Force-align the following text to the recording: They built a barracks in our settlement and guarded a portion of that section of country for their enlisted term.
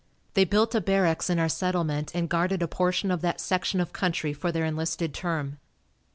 They 0.33 0.45
built 0.45 0.73
a 0.73 0.81
barracks 0.81 1.29
in 1.29 1.37
our 1.37 1.47
settlement 1.47 2.15
and 2.15 2.27
guarded 2.27 2.63
a 2.63 2.67
portion 2.67 3.11
of 3.11 3.21
that 3.21 3.39
section 3.39 3.79
of 3.79 3.93
country 3.93 4.33
for 4.33 4.51
their 4.51 4.65
enlisted 4.65 5.13
term. 5.13 5.59